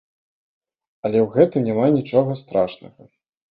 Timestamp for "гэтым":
1.35-1.61